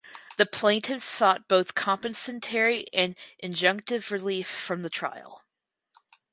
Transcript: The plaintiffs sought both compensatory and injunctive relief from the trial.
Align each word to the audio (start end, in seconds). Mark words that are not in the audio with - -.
The 0.37 0.47
plaintiffs 0.47 1.05
sought 1.05 1.47
both 1.47 1.75
compensatory 1.75 2.87
and 2.91 3.15
injunctive 3.43 4.09
relief 4.09 4.47
from 4.47 4.81
the 4.81 4.89
trial. 4.89 5.43